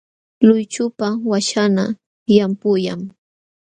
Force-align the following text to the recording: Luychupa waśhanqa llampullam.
Luychupa 0.47 1.07
waśhanqa 1.31 1.85
llampullam. 2.33 3.01